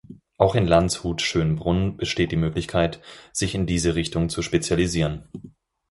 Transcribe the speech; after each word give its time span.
Auch 0.39 0.55
in 0.55 0.65
Landshut-Schönbrunn 0.65 1.95
besteht 1.95 2.31
die 2.31 2.35
Möglichkeit 2.35 3.01
sich 3.31 3.53
in 3.53 3.67
diese 3.67 3.93
Richtung 3.93 4.29
zu 4.29 4.41
spezialisieren. 4.41 5.29